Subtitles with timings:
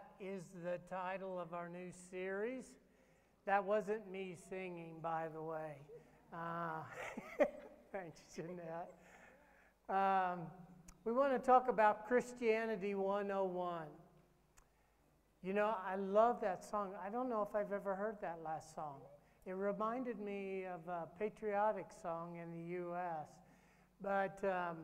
[0.00, 2.64] That is the title of our new series.
[3.46, 5.76] That wasn't me singing, by the way.
[6.32, 6.82] Uh,
[7.92, 8.92] thanks, Jeanette.
[9.88, 10.40] Um,
[11.04, 13.82] we want to talk about Christianity 101.
[15.42, 16.92] You know, I love that song.
[17.04, 19.00] I don't know if I've ever heard that last song.
[19.46, 23.28] It reminded me of a patriotic song in the U.S.
[24.02, 24.76] But, um,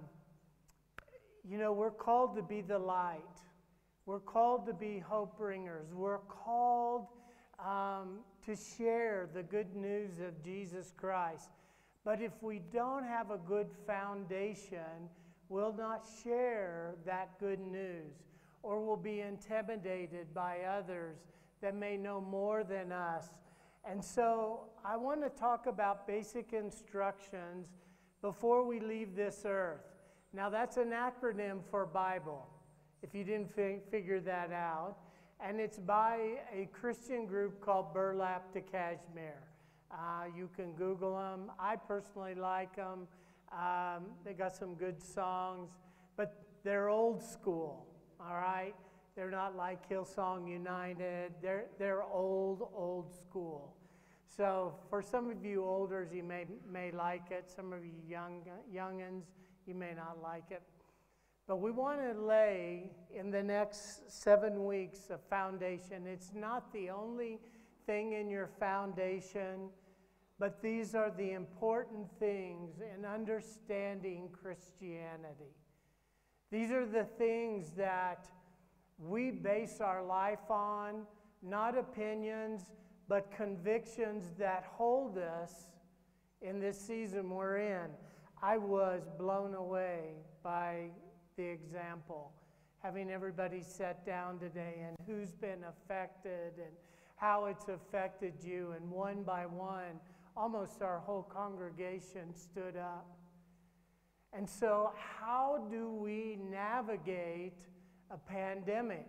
[1.49, 3.23] you know, we're called to be the light.
[4.07, 5.93] We're called to be hope bringers.
[5.93, 7.09] We're called
[7.59, 11.49] um, to share the good news of Jesus Christ.
[12.05, 15.11] But if we don't have a good foundation,
[15.49, 18.15] we'll not share that good news
[18.63, 21.19] or we'll be intimidated by others
[21.61, 23.31] that may know more than us.
[23.85, 27.67] And so I want to talk about basic instructions
[28.23, 29.83] before we leave this earth.
[30.33, 32.47] Now, that's an acronym for Bible
[33.07, 34.97] if you didn't fi- figure that out.
[35.41, 39.43] And it's by a Christian group called Burlap to Cashmere.
[39.91, 41.53] Uh, you can Google them.
[41.59, 43.07] I personally like them.
[43.53, 45.71] Um, they got some good songs,
[46.17, 47.87] but they're old school,
[48.21, 48.75] all right?
[49.15, 51.33] They're not like Hillsong United.
[51.41, 53.73] They're, they're old, old school.
[54.27, 57.49] So for some of you olders, you may, may like it.
[57.55, 58.43] Some of you young,
[58.75, 59.23] youngins,
[59.67, 60.63] you may not like it.
[61.47, 66.07] But we want to lay in the next seven weeks a foundation.
[66.07, 67.39] It's not the only
[67.87, 69.69] thing in your foundation,
[70.41, 75.55] but these are the important things in understanding Christianity.
[76.51, 78.27] These are the things that
[78.99, 81.03] we base our life on,
[81.43, 82.73] not opinions,
[83.09, 85.71] but convictions that hold us
[86.43, 87.91] in this season we're in.
[88.43, 90.91] I was blown away by
[91.37, 92.33] the example.
[92.83, 96.73] Having everybody sat down today and who's been affected and
[97.17, 100.01] how it's affected you, and one by one,
[100.37, 103.07] almost our whole congregation stood up.
[104.35, 107.63] And so, how do we navigate
[108.11, 109.07] a pandemic?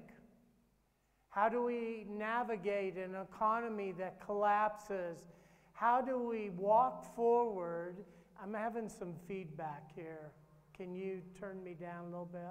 [1.30, 5.26] How do we navigate an economy that collapses?
[5.74, 7.98] How do we walk forward?
[8.42, 10.32] I'm having some feedback here.
[10.78, 12.42] Can you turn me down a little bit?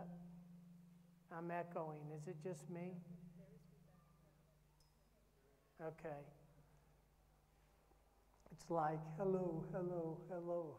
[1.30, 2.00] I'm echoing.
[2.16, 2.90] Is it just me?
[5.80, 6.08] Okay.
[8.50, 10.76] It's like, hello, hello, hello.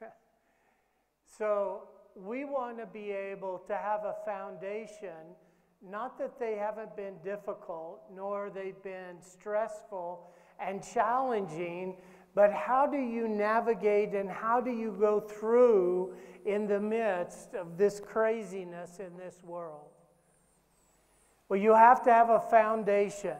[1.38, 1.82] so
[2.16, 5.36] we want to be able to have a foundation,
[5.88, 11.96] not that they haven't been difficult, nor they've been stressful and challenging,
[12.34, 16.14] but how do you navigate and how do you go through
[16.46, 19.88] in the midst of this craziness in this world?
[21.48, 23.36] Well, you have to have a foundation,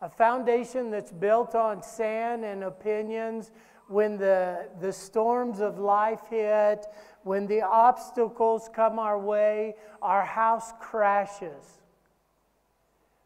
[0.00, 3.50] a foundation that's built on sand and opinions.
[3.88, 6.86] When the, the storms of life hit,
[7.24, 11.80] when the obstacles come our way, our house crashes.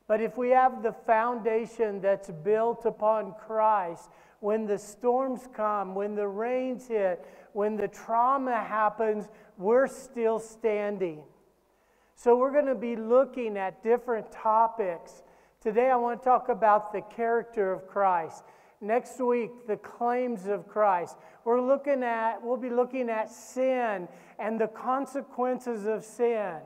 [0.07, 4.09] But if we have the foundation that's built upon Christ,
[4.41, 9.29] when the storms come, when the rains hit, when the trauma happens,
[9.59, 11.23] we're still standing.
[12.17, 15.23] So, we're going to be looking at different topics.
[15.61, 18.45] Today, I want to talk about the character of Christ.
[18.81, 21.17] Next week, the claims of Christ.
[21.45, 24.09] We're looking at, we'll be looking at sin
[24.39, 26.57] and the consequences of sin.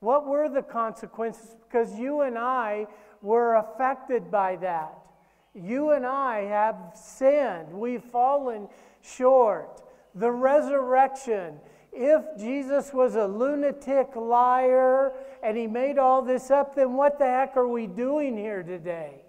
[0.00, 1.56] What were the consequences?
[1.66, 2.86] Because you and I
[3.22, 4.96] were affected by that.
[5.56, 7.72] You and I have sinned.
[7.72, 8.68] We've fallen
[9.02, 9.82] short.
[10.14, 11.58] The resurrection.
[11.92, 15.12] If Jesus was a lunatic liar
[15.42, 19.22] and he made all this up, then what the heck are we doing here today?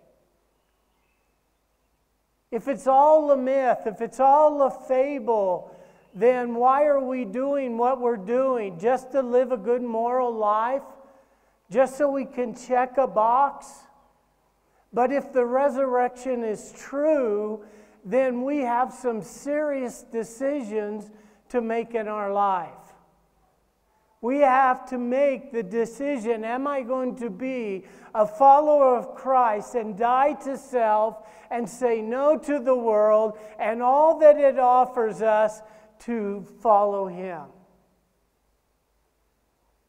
[2.52, 5.74] If it's all a myth, if it's all a fable,
[6.14, 8.80] then why are we doing what we're doing?
[8.80, 10.84] Just to live a good moral life?
[11.70, 13.68] Just so we can check a box?
[14.98, 17.64] But if the resurrection is true,
[18.04, 21.12] then we have some serious decisions
[21.50, 22.72] to make in our life.
[24.22, 27.86] We have to make the decision Am I going to be
[28.16, 31.18] a follower of Christ and die to self
[31.52, 35.62] and say no to the world and all that it offers us
[36.06, 37.44] to follow Him?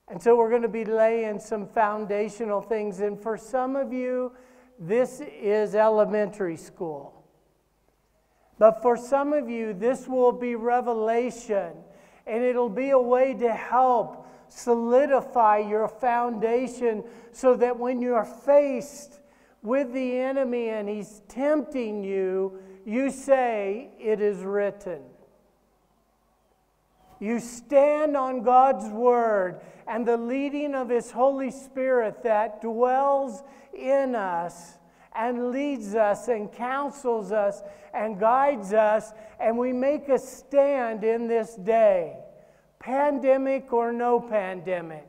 [0.09, 3.01] And so we're going to be laying some foundational things.
[3.01, 4.33] And for some of you,
[4.79, 7.25] this is elementary school.
[8.59, 11.73] But for some of you, this will be revelation,
[12.27, 19.21] and it'll be a way to help solidify your foundation so that when you're faced
[19.63, 25.03] with the enemy and he's tempting you, you say, It is written.
[27.21, 33.43] You stand on God's word and the leading of His Holy Spirit that dwells
[33.75, 34.79] in us
[35.15, 37.63] and leads us and counsels us
[37.95, 42.17] and guides us, and we make a stand in this day,
[42.79, 45.09] pandemic or no pandemic,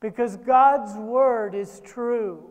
[0.00, 2.50] because God's word is true.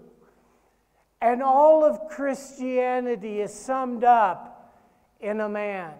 [1.22, 4.76] And all of Christianity is summed up
[5.22, 5.94] in a man,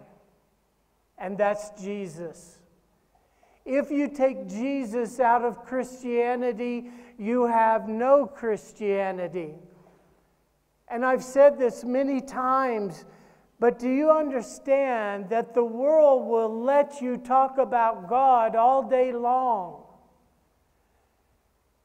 [1.18, 2.60] and that's Jesus.
[3.66, 9.54] If you take Jesus out of Christianity, you have no Christianity.
[10.88, 13.06] And I've said this many times,
[13.60, 19.14] but do you understand that the world will let you talk about God all day
[19.14, 19.84] long?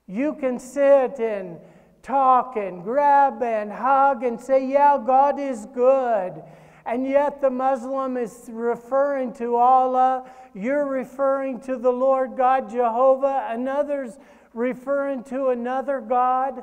[0.06, 1.58] You can sit and
[2.02, 6.42] talk and grab and hug and say, Yeah, God is good.
[6.86, 13.46] And yet the Muslim is referring to Allah, you're referring to the Lord God Jehovah,
[13.50, 14.18] another's
[14.58, 16.62] referring to another God.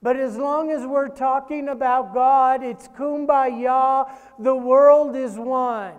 [0.00, 5.94] But as long as we're talking about God, it's kumbaya, the world is one.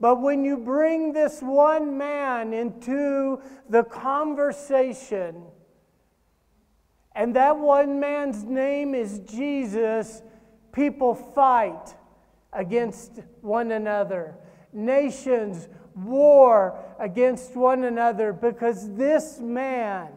[0.00, 5.42] But when you bring this one man into the conversation,
[7.14, 10.22] and that one man's name is Jesus,
[10.72, 11.94] people fight
[12.52, 14.36] against one another.
[14.72, 20.08] Nations war against one another because this man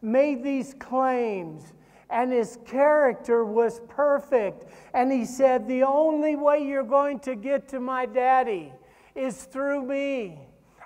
[0.00, 1.74] made these claims
[2.10, 4.64] and his character was perfect.
[4.94, 8.72] And he said, The only way you're going to get to my daddy
[9.14, 10.38] is through me.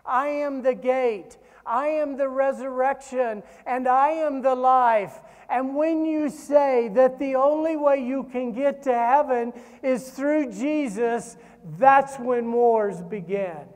[0.04, 1.36] I am the gate.
[1.64, 5.20] I am the resurrection and I am the life.
[5.48, 9.52] And when you say that the only way you can get to heaven
[9.82, 11.36] is through Jesus,
[11.78, 13.68] that's when wars begin.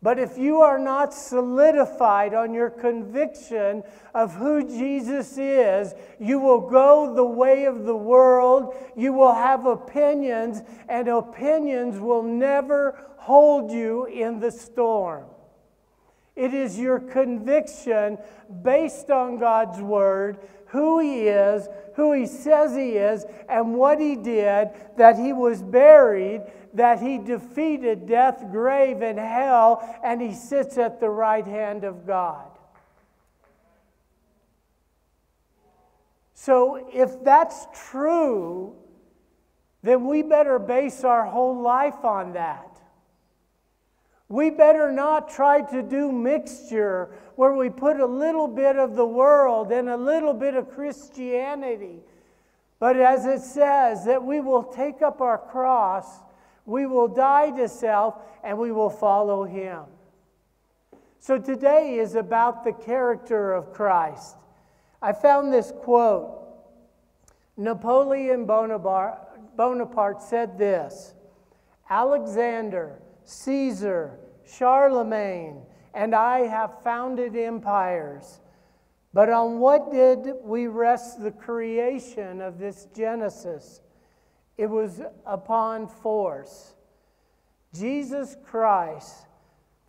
[0.00, 3.82] But if you are not solidified on your conviction
[4.14, 8.76] of who Jesus is, you will go the way of the world.
[8.96, 15.24] You will have opinions, and opinions will never hold you in the storm.
[16.36, 18.18] It is your conviction
[18.62, 21.66] based on God's word, who He is,
[21.96, 26.42] who He says He is, and what He did, that He was buried,
[26.74, 32.06] that He defeated death, grave, and hell, and He sits at the right hand of
[32.06, 32.46] God.
[36.34, 38.76] So, if that's true,
[39.82, 42.68] then we better base our whole life on that.
[44.28, 49.06] We better not try to do mixture where we put a little bit of the
[49.06, 52.00] world and a little bit of Christianity.
[52.78, 56.06] But as it says, that we will take up our cross,
[56.68, 59.84] we will die to self, and we will follow him.
[61.18, 64.36] So today is about the character of Christ.
[65.00, 66.34] I found this quote.
[67.56, 71.14] Napoleon Bonaparte, said this
[71.88, 75.62] Alexander Caesar, Charlemagne,
[75.94, 78.40] and I have founded empires.
[79.14, 83.80] But on what did we rest the creation of this Genesis?
[84.58, 86.74] It was upon force.
[87.74, 89.26] Jesus Christ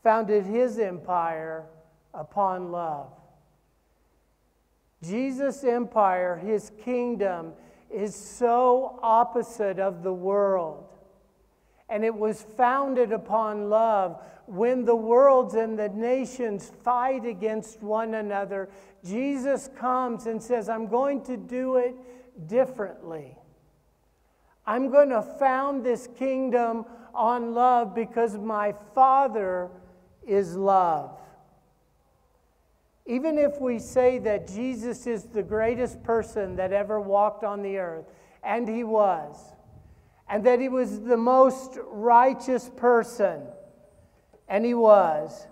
[0.03, 1.65] founded his empire
[2.13, 3.11] upon love.
[5.03, 7.53] Jesus' empire, his kingdom,
[7.89, 10.89] is so opposite of the world
[11.89, 14.21] and it was founded upon love.
[14.45, 18.69] When the worlds and the nations fight against one another,
[19.03, 21.95] Jesus comes and says, I'm going to do it
[22.47, 23.35] differently.
[24.69, 26.85] I'm going to found this kingdom
[27.15, 29.71] on love because my Father
[30.27, 31.19] is love.
[33.07, 37.79] Even if we say that Jesus is the greatest person that ever walked on the
[37.79, 38.05] earth,
[38.43, 39.37] and he was,
[40.29, 43.41] and that he was the most righteous person,
[44.47, 45.47] and he was.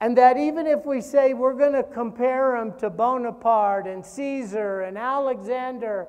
[0.00, 4.80] And that even if we say we're going to compare him to Bonaparte and Caesar
[4.80, 6.08] and Alexander,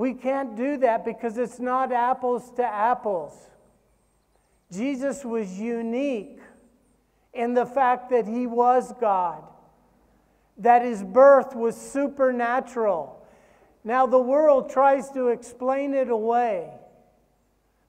[0.00, 3.34] we can't do that because it's not apples to apples.
[4.72, 6.38] Jesus was unique
[7.32, 9.42] in the fact that he was God,
[10.58, 13.20] that his birth was supernatural
[13.84, 16.70] now, the world tries to explain it away.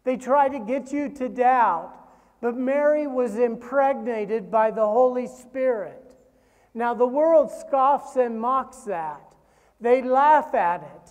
[0.03, 1.97] They try to get you to doubt.
[2.39, 6.15] but Mary was impregnated by the Holy Spirit.
[6.73, 9.35] Now, the world scoffs and mocks that,
[9.79, 11.10] they laugh at it.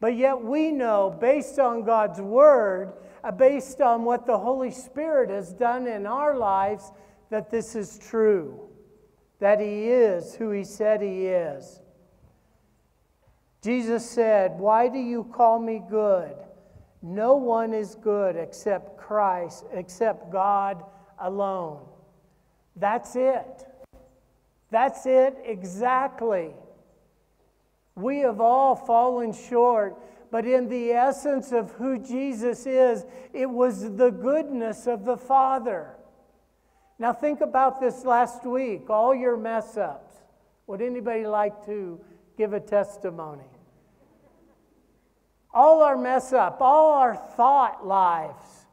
[0.00, 2.92] But yet, we know, based on God's Word,
[3.24, 6.92] uh, based on what the Holy Spirit has done in our lives,
[7.30, 8.68] that this is true,
[9.40, 11.80] that He is who He said He is.
[13.62, 16.34] Jesus said, Why do you call me good?
[17.02, 20.84] No one is good except Christ, except God
[21.18, 21.80] alone.
[22.76, 23.66] That's it.
[24.70, 26.52] That's it exactly.
[27.98, 29.96] We have all fallen short,
[30.30, 35.96] but in the essence of who Jesus is, it was the goodness of the Father.
[36.98, 40.14] Now, think about this last week, all your mess ups.
[40.66, 42.00] Would anybody like to
[42.36, 43.44] give a testimony?
[45.52, 48.66] All our mess up, all our thought lives,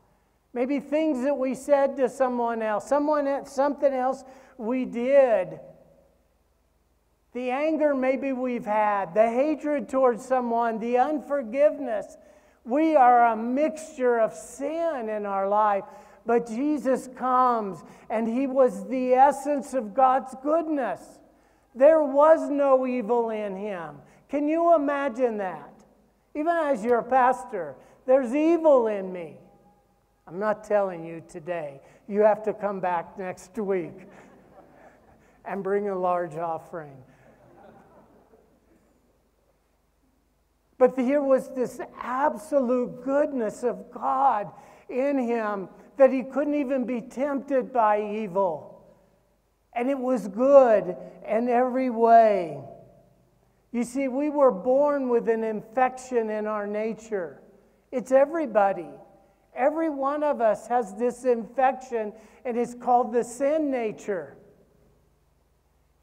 [0.53, 4.23] maybe things that we said to someone else, someone at something else
[4.57, 5.59] we did.
[7.35, 12.15] The anger maybe we've had, the hatred towards someone, the unforgiveness.
[12.63, 15.83] We are a mixture of sin in our life.
[16.25, 21.01] But Jesus comes and he was the essence of God's goodness.
[21.75, 23.97] There was no evil in him.
[24.29, 25.73] Can you imagine that?
[26.35, 27.75] Even as your pastor,
[28.05, 29.35] there's evil in me.
[30.25, 31.81] I'm not telling you today.
[32.07, 34.07] You have to come back next week
[35.45, 36.95] and bring a large offering.
[40.85, 44.51] But here was this absolute goodness of God
[44.87, 48.85] in him that he couldn't even be tempted by evil.
[49.73, 50.95] And it was good
[51.27, 52.59] in every way.
[53.71, 57.41] You see, we were born with an infection in our nature.
[57.91, 58.91] It's everybody.
[59.55, 62.13] Every one of us has this infection,
[62.45, 64.37] and it's called the sin nature.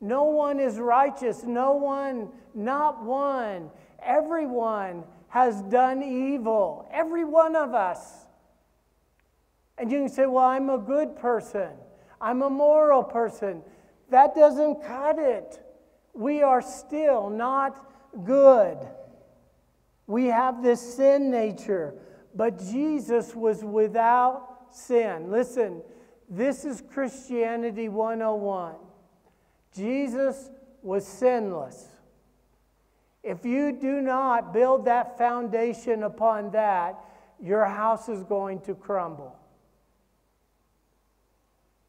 [0.00, 3.70] No one is righteous, no one, not one.
[4.04, 8.26] Everyone has done evil, every one of us.
[9.78, 11.70] And you can say, Well, I'm a good person,
[12.20, 13.62] I'm a moral person.
[14.10, 15.58] That doesn't cut it.
[16.12, 17.86] We are still not
[18.24, 18.76] good.
[20.06, 21.94] We have this sin nature,
[22.34, 25.30] but Jesus was without sin.
[25.30, 25.80] Listen,
[26.28, 28.74] this is Christianity 101.
[29.74, 30.50] Jesus
[30.82, 31.86] was sinless.
[33.22, 36.98] If you do not build that foundation upon that,
[37.40, 39.36] your house is going to crumble.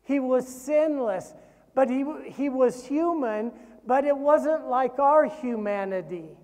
[0.04, 1.34] He was sinless,
[1.74, 3.52] but he, he was human,
[3.86, 6.38] but it wasn't like our humanity.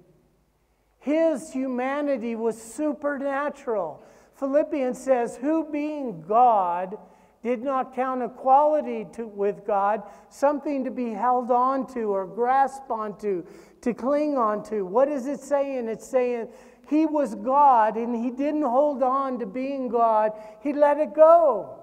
[0.99, 4.03] His humanity was supernatural.
[4.35, 6.97] Philippians says, Who being God
[7.43, 13.45] did not count equality to, with God something to be held onto or grasp onto,
[13.81, 14.85] to cling onto.
[14.85, 15.87] What is it saying?
[15.87, 16.49] It's saying
[16.89, 20.31] he was God and he didn't hold on to being God,
[20.61, 21.75] he let it go.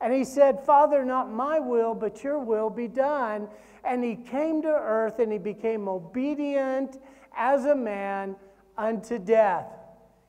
[0.00, 3.48] And he said, Father, not my will, but your will be done.
[3.84, 6.98] And he came to earth and he became obedient
[7.36, 8.36] as a man
[8.76, 9.66] unto death.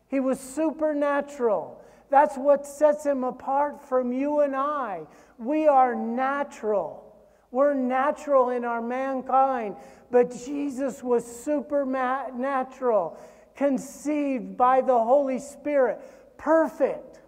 [0.09, 1.81] He was supernatural.
[2.09, 5.01] That's what sets him apart from you and I.
[5.37, 7.03] We are natural.
[7.51, 9.75] We're natural in our mankind,
[10.11, 13.17] but Jesus was supernatural,
[13.55, 15.99] conceived by the Holy Spirit,
[16.37, 17.21] perfect.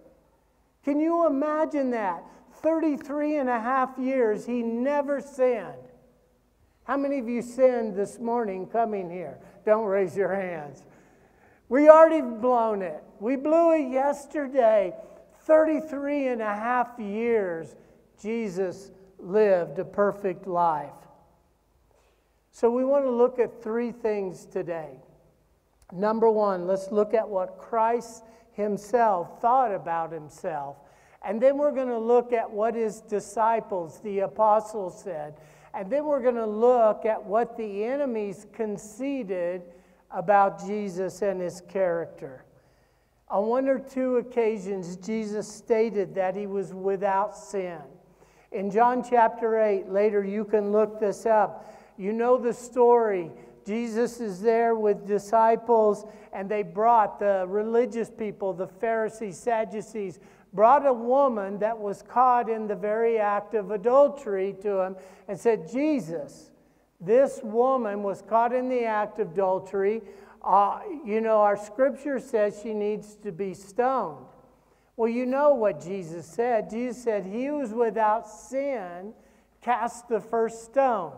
[0.83, 2.23] Can you imagine that?
[2.61, 5.73] 33 and a half years, he never sinned.
[6.83, 9.37] How many of you sinned this morning coming here?
[9.65, 10.83] Don't raise your hands.
[11.69, 13.03] We already blown it.
[13.19, 14.93] We blew it yesterday.
[15.45, 17.75] 33 and a half years,
[18.21, 20.93] Jesus lived a perfect life.
[22.51, 24.99] So we want to look at three things today.
[25.91, 28.23] Number one, let's look at what Christ
[28.53, 30.77] himself thought about himself.
[31.23, 35.35] And then we're going to look at what his disciples, the apostles, said.
[35.73, 39.63] And then we're going to look at what the enemies conceded
[40.11, 42.45] about Jesus and his character.
[43.29, 47.79] On one or two occasions, Jesus stated that he was without sin.
[48.51, 51.71] In John chapter 8, later you can look this up.
[51.97, 53.31] You know the story.
[53.67, 60.19] Jesus is there with disciples, and they brought the religious people, the Pharisees, Sadducees,
[60.51, 64.95] brought a woman that was caught in the very act of adultery to him
[65.27, 66.49] and said, Jesus,
[66.99, 70.01] this woman was caught in the act of adultery.
[70.49, 74.25] Uh, you know, our scripture says she needs to be stoned.
[74.97, 76.71] Well, you know what Jesus said.
[76.71, 79.13] Jesus said, He who's without sin
[79.61, 81.13] cast the first stone.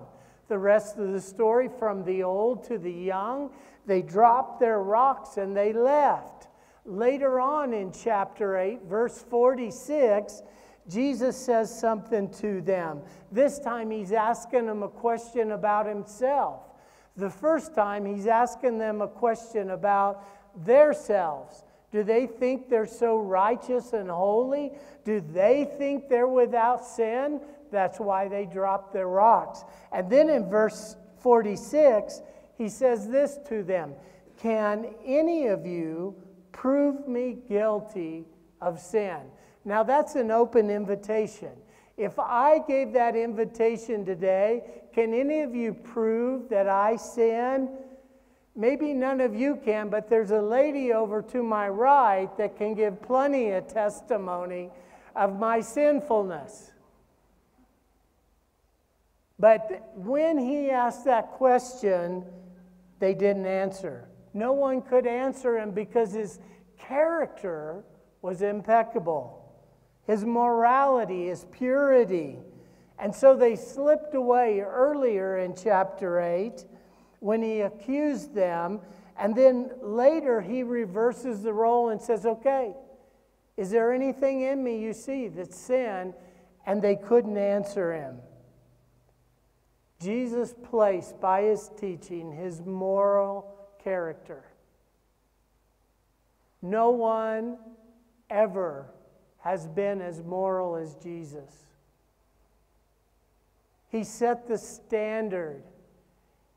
[0.50, 3.52] The rest of the story, from the old to the young,
[3.86, 6.50] they dropped their rocks and they left.
[6.84, 10.42] Later on in chapter 8, verse 46,
[10.90, 13.00] Jesus says something to them.
[13.32, 16.64] This time he's asking them a question about himself.
[17.22, 20.26] The first time he's asking them a question about
[20.66, 21.64] themselves.
[21.92, 24.72] Do they think they're so righteous and holy?
[25.06, 27.40] Do they think they're without sin?
[27.72, 29.64] That's why they drop their rocks.
[29.92, 32.24] And then in verse 46,
[32.58, 33.94] he says this to them
[34.42, 36.16] Can any of you
[36.52, 38.26] prove me guilty
[38.62, 39.20] of sin?
[39.64, 41.52] Now, that's an open invitation.
[42.02, 47.70] If I gave that invitation today, can any of you prove that I sin?
[48.56, 52.74] Maybe none of you can, but there's a lady over to my right that can
[52.74, 54.72] give plenty of testimony
[55.16, 56.72] of my sinfulness.
[59.38, 62.26] But when he asked that question,
[62.98, 64.10] they didn't answer.
[64.34, 66.40] No one could answer him because his
[66.80, 67.84] character
[68.24, 69.41] was impeccable,
[70.06, 72.38] his morality, his purity.
[73.00, 76.66] And so they slipped away earlier in chapter 8
[77.20, 78.82] when he accused them.
[79.18, 82.74] And then later he reverses the role and says, Okay,
[83.58, 86.14] is there anything in me you see that's sin?
[86.66, 88.18] And they couldn't answer him.
[90.00, 94.44] Jesus placed by his teaching his moral character.
[96.62, 97.58] No one
[98.30, 98.88] ever
[99.42, 101.66] has been as moral as Jesus.
[103.90, 105.64] He set the standard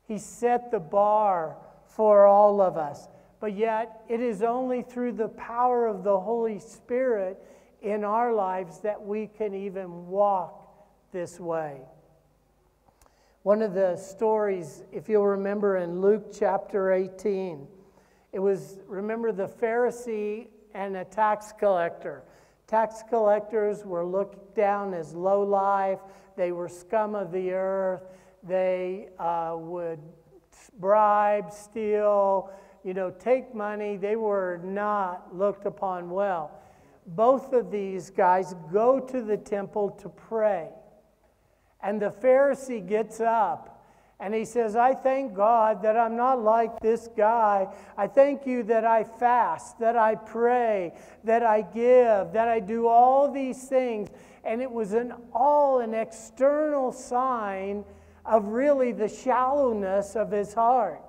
[0.07, 3.07] he set the bar for all of us.
[3.39, 7.37] But yet, it is only through the power of the Holy Spirit
[7.81, 10.61] in our lives that we can even walk
[11.11, 11.81] this way.
[13.43, 17.67] One of the stories, if you'll remember in Luke chapter 18,
[18.31, 22.23] it was, remember, the Pharisee and a tax collector.
[22.67, 25.99] Tax collectors were looked down as low life,
[26.35, 28.01] they were scum of the earth
[28.47, 29.99] they uh, would
[30.79, 32.51] bribe, steal,
[32.83, 33.97] you know, take money.
[33.97, 36.51] They were not looked upon well.
[37.07, 40.69] Both of these guys go to the temple to pray.
[41.81, 43.74] And the Pharisee gets up
[44.19, 47.67] and he says, I thank God that I'm not like this guy.
[47.97, 50.93] I thank you that I fast, that I pray,
[51.25, 54.09] that I give, that I do all these things.
[54.45, 57.83] And it was an all an external sign
[58.25, 61.01] of really the shallowness of his heart.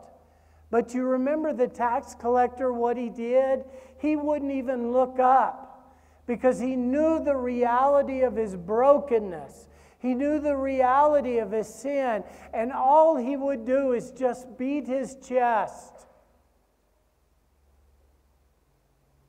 [0.70, 3.64] But you remember the tax collector, what he did?
[3.98, 5.94] He wouldn't even look up
[6.26, 9.65] because he knew the reality of his brokenness.
[10.06, 12.22] He knew the reality of his sin,
[12.54, 16.06] and all he would do is just beat his chest.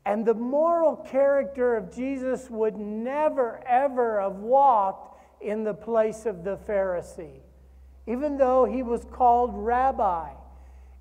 [0.05, 6.43] And the moral character of Jesus would never, ever have walked in the place of
[6.43, 7.41] the Pharisee
[8.07, 10.29] even though he was called rabbi,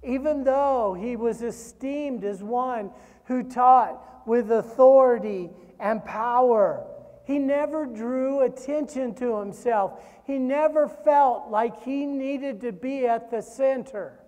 [0.03, 2.91] even though he was esteemed as one
[3.27, 6.85] who taught with authority and power.
[7.27, 10.01] He never drew attention to himself.
[10.25, 14.21] He never felt like he needed to be at the center.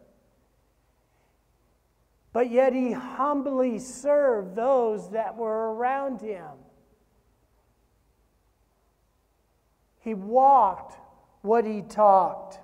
[2.32, 6.50] But yet he humbly served those that were around him.
[10.00, 10.98] He walked
[11.42, 12.58] what he talked.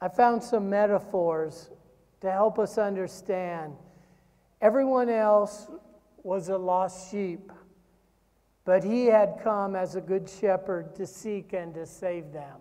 [0.00, 1.70] I found some metaphors
[2.20, 3.76] to help us understand.
[4.60, 5.68] Everyone else
[6.24, 7.52] was a lost sheep,
[8.66, 12.56] but he had come as a good shepherd to seek and to save them.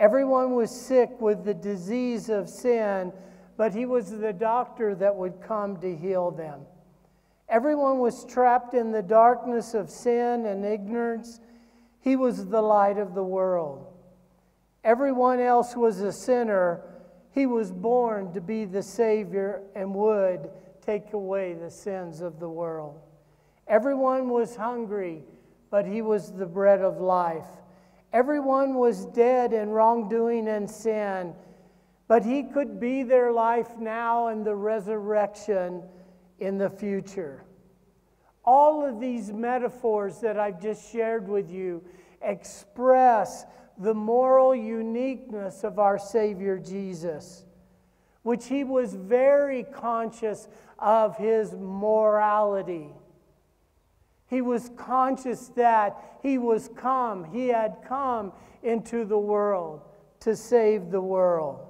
[0.00, 3.12] Everyone was sick with the disease of sin,
[3.56, 6.62] but he was the doctor that would come to heal them.
[7.48, 11.38] Everyone was trapped in the darkness of sin and ignorance.
[12.00, 13.86] He was the light of the world.
[14.82, 16.80] Everyone else was a sinner.
[17.30, 20.50] He was born to be the Savior and would
[20.84, 23.00] take away the sins of the world.
[23.66, 25.24] Everyone was hungry,
[25.70, 27.46] but He was the bread of life.
[28.12, 31.34] Everyone was dead in wrongdoing and sin,
[32.08, 35.82] but He could be their life now and the resurrection
[36.38, 37.44] in the future.
[38.44, 41.82] All of these metaphors that I've just shared with you
[42.20, 43.46] express
[43.78, 47.44] the moral uniqueness of our Savior Jesus.
[48.22, 50.48] which he was very conscious
[50.78, 52.88] of his morality.
[54.32, 59.82] He was conscious that he was come, he had come into the world
[60.20, 61.60] to save the world.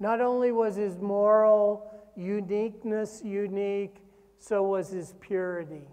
[0.00, 3.98] Not only was his moral uniqueness unique,
[4.40, 5.86] so was his purity.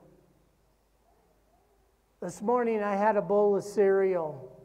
[2.19, 4.59] This morning I had a bowl of cereal.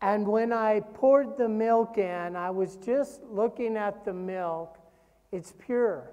[0.00, 4.78] And when I poured the milk in, I was just looking at the milk.
[5.30, 6.10] It's pure,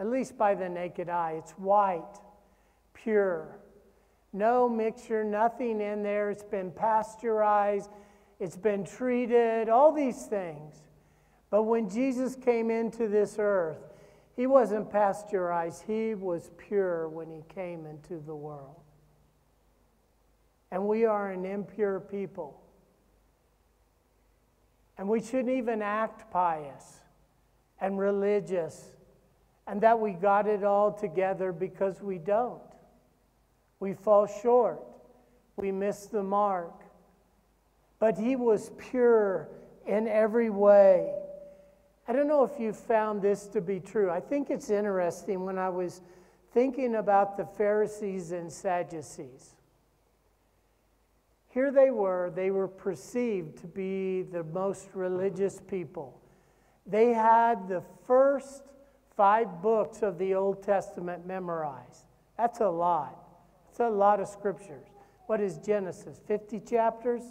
[0.00, 1.36] at least by the naked eye.
[1.38, 2.18] It's white,
[2.94, 3.58] pure.
[4.32, 6.30] No mixture, nothing in there.
[6.30, 7.90] It's been pasteurized,
[8.38, 10.76] it's been treated, all these things.
[11.50, 13.78] But when Jesus came into this earth,
[14.36, 18.76] he wasn't pasteurized, he was pure when he came into the world.
[20.70, 22.60] And we are an impure people.
[24.98, 27.00] And we shouldn't even act pious
[27.80, 28.90] and religious
[29.68, 32.62] and that we got it all together because we don't.
[33.80, 34.80] We fall short,
[35.56, 36.72] we miss the mark.
[38.00, 39.48] But he was pure
[39.86, 41.12] in every way.
[42.06, 44.10] I don't know if you found this to be true.
[44.10, 46.00] I think it's interesting when I was
[46.54, 49.56] thinking about the Pharisees and Sadducees.
[51.48, 56.20] Here they were, they were perceived to be the most religious people.
[56.86, 58.62] They had the first
[59.18, 62.04] five books of the Old Testament memorized.
[62.36, 63.18] That's a lot.
[63.68, 64.86] It's a lot of scriptures.
[65.26, 66.20] What is Genesis?
[66.28, 67.22] 50 chapters?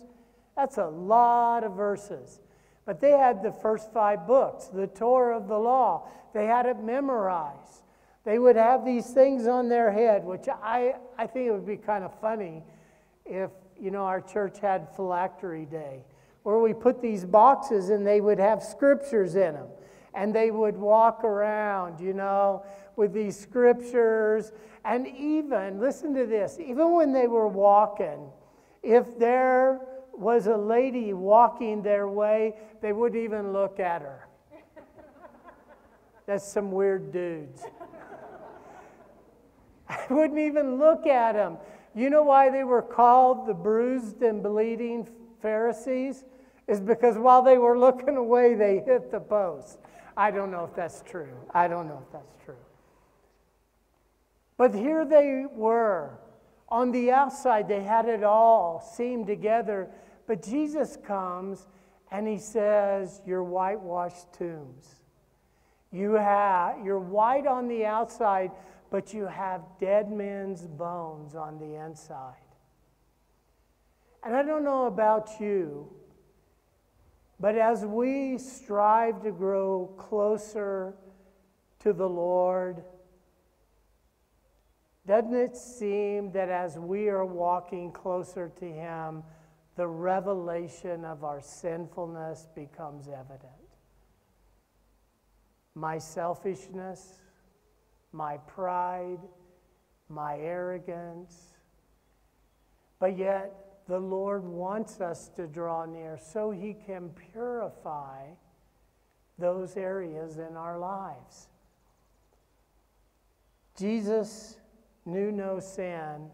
[0.57, 2.41] That's a lot of verses.
[2.85, 6.09] But they had the first five books, the Torah of the law.
[6.33, 7.83] They had it memorized.
[8.25, 11.77] They would have these things on their head, which I, I think it would be
[11.77, 12.63] kind of funny
[13.25, 16.03] if, you know, our church had phylactery day,
[16.43, 19.67] where we put these boxes and they would have scriptures in them.
[20.17, 24.51] And they would walk around, you know, with these scriptures.
[24.83, 28.31] And even, listen to this, even when they were walking,
[28.81, 29.79] if there
[30.13, 34.27] was a lady walking their way, they wouldn't even look at her.
[36.25, 37.63] That's some weird dudes.
[39.89, 41.57] I wouldn't even look at them.
[41.95, 45.07] You know why they were called the bruised and bleeding
[45.41, 46.25] Pharisees?
[46.67, 49.79] Is because while they were looking away, they hit the post.
[50.17, 51.37] I don't know if that's true.
[51.53, 52.55] I don't know if that's true.
[54.57, 56.17] But here they were.
[56.69, 59.89] On the outside, they had it all seamed together
[60.27, 61.67] but Jesus comes
[62.11, 65.01] and he says, You're whitewashed tombs.
[65.91, 68.51] You have, you're white on the outside,
[68.91, 72.33] but you have dead men's bones on the inside.
[74.23, 75.89] And I don't know about you,
[77.39, 80.95] but as we strive to grow closer
[81.79, 82.83] to the Lord,
[85.05, 89.23] doesn't it seem that as we are walking closer to Him,
[89.75, 93.51] the revelation of our sinfulness becomes evident.
[95.75, 97.21] My selfishness,
[98.11, 99.19] my pride,
[100.09, 101.53] my arrogance.
[102.99, 103.53] But yet,
[103.87, 108.25] the Lord wants us to draw near so He can purify
[109.39, 111.47] those areas in our lives.
[113.77, 114.57] Jesus
[115.05, 116.29] knew no sin,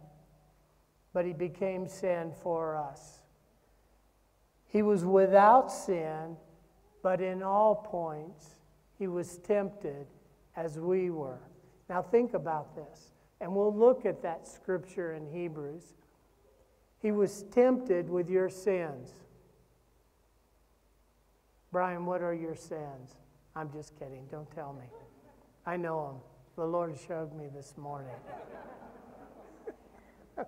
[1.14, 3.20] but He became sin for us.
[4.68, 6.36] He was without sin,
[7.04, 8.56] but in all points
[8.98, 10.08] he was tempted
[10.56, 11.42] as we were.
[11.90, 13.12] Now think about this,
[13.42, 15.94] and we'll look at that scripture in Hebrews.
[17.04, 19.12] He was tempted with your sins.
[21.70, 23.18] Brian, what are your sins?
[23.58, 24.26] I'm just kidding.
[24.32, 24.86] Don't tell me.
[25.66, 26.22] I know them.
[26.56, 28.16] The Lord showed me this morning.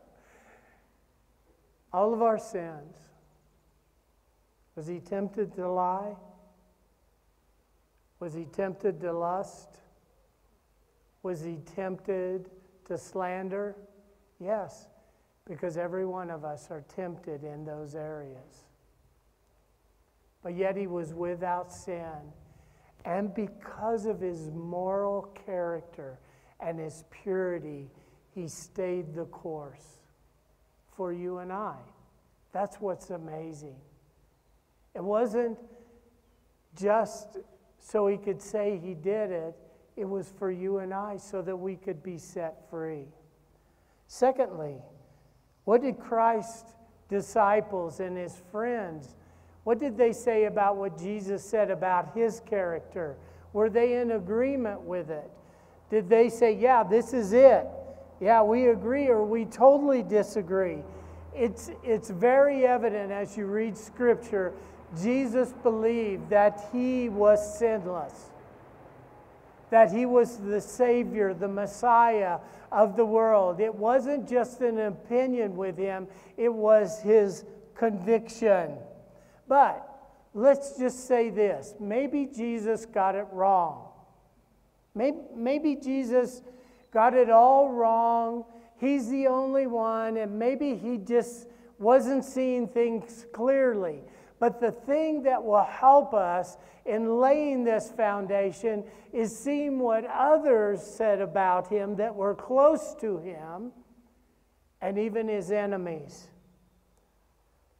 [1.93, 2.95] All of our sins.
[4.77, 6.15] Was he tempted to lie?
[8.21, 9.79] Was he tempted to lust?
[11.21, 12.49] Was he tempted
[12.85, 13.75] to slander?
[14.39, 14.87] Yes,
[15.45, 18.65] because every one of us are tempted in those areas.
[20.43, 22.33] But yet he was without sin.
[23.03, 26.19] And because of his moral character
[26.59, 27.89] and his purity,
[28.33, 29.99] he stayed the course
[30.95, 31.77] for you and I.
[32.51, 33.75] That's what's amazing.
[34.95, 35.59] It wasn't
[36.75, 37.37] just
[37.79, 39.55] so he could say he did it,
[39.95, 43.05] it was for you and I so that we could be set free.
[44.07, 44.77] Secondly,
[45.65, 46.75] what did Christ's
[47.09, 49.15] disciples and his friends,
[49.63, 53.17] What did they say about what Jesus said about his character?
[53.51, 55.29] Were they in agreement with it?
[55.89, 57.65] Did they say, yeah, this is it?
[58.21, 60.83] Yeah, we agree or we totally disagree?
[61.33, 64.53] It's, it's very evident as you read scripture,
[65.01, 68.29] Jesus believed that he was sinless,
[69.75, 72.39] that he was the Savior, the Messiah
[72.71, 73.59] of the world.
[73.59, 76.07] It wasn't just an opinion with him,
[76.37, 77.43] it was his
[77.75, 78.77] conviction.
[79.49, 79.85] But
[80.33, 83.89] let's just say this maybe Jesus got it wrong.
[84.93, 86.41] Maybe, maybe Jesus
[86.93, 88.45] got it all wrong.
[88.77, 94.03] He's the only one, and maybe he just wasn't seeing things clearly.
[94.45, 100.83] But the thing that will help us in laying this foundation is seeing what others
[100.83, 103.71] said about him that were close to him
[104.81, 106.27] and even his enemies.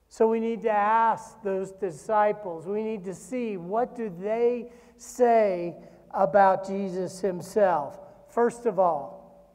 [0.08, 5.76] So we need to ask those disciples, we need to see what do they say
[6.10, 8.00] about Jesus himself.
[8.28, 9.54] First of all,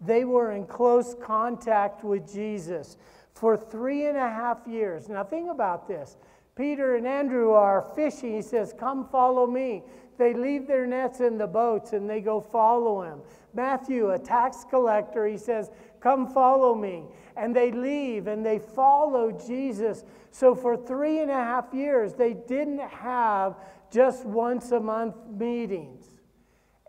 [0.00, 2.98] they were in close contact with Jesus
[3.34, 5.08] for three and a half years.
[5.08, 6.16] Now, think about this.
[6.54, 8.34] Peter and Andrew are fishing.
[8.34, 9.82] He says, Come follow me.
[10.18, 13.20] They leave their nets in the boats and they go follow him.
[13.54, 17.04] Matthew, a tax collector, he says, Come follow me.
[17.36, 20.04] And they leave and they follow Jesus.
[20.30, 23.56] So for three and a half years, they didn't have
[23.90, 26.04] just once a month meetings.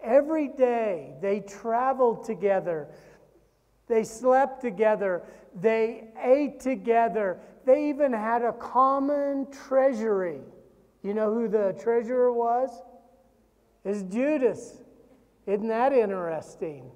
[0.04, 2.90] Every day they traveled together,
[3.88, 5.24] they slept together,
[5.56, 10.42] they ate together, they even had a common treasury.
[11.02, 12.70] You know who the treasurer was?
[13.84, 14.78] Is Judas.
[15.46, 16.90] Isn't that interesting?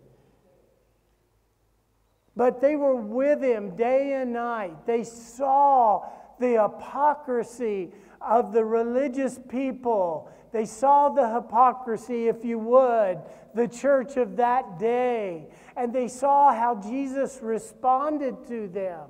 [2.35, 4.85] But they were with him day and night.
[4.85, 6.07] They saw
[6.39, 10.31] the hypocrisy of the religious people.
[10.51, 13.19] They saw the hypocrisy, if you would,
[13.53, 15.47] the church of that day.
[15.75, 19.07] And they saw how Jesus responded to them.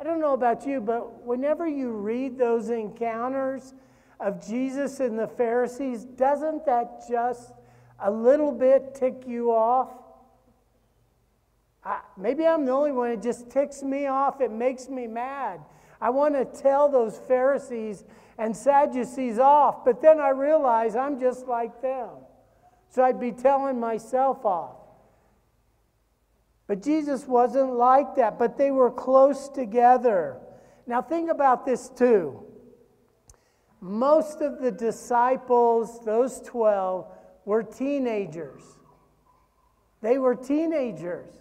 [0.00, 3.74] I don't know about you, but whenever you read those encounters
[4.20, 7.52] of Jesus and the Pharisees, doesn't that just
[7.98, 9.90] a little bit tick you off?
[11.84, 13.10] I, maybe I'm the only one.
[13.10, 14.40] It just ticks me off.
[14.40, 15.60] It makes me mad.
[16.00, 18.04] I want to tell those Pharisees
[18.38, 22.10] and Sadducees off, but then I realize I'm just like them.
[22.90, 24.77] So I'd be telling myself off.
[26.68, 30.36] But Jesus wasn't like that, but they were close together.
[30.86, 32.44] Now, think about this too.
[33.80, 37.06] Most of the disciples, those 12,
[37.46, 38.62] were teenagers.
[40.02, 41.32] They were teenagers.